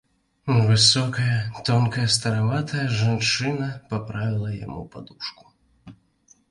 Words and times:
Высокая, 0.69 1.35
тонкая 1.67 2.05
стараватая 2.15 2.85
жанчына 3.01 3.69
паправіла 3.93 4.49
яму 4.65 4.83
падушку. 4.97 5.43